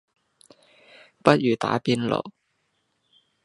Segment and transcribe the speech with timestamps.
[1.23, 2.31] 不如打邊爐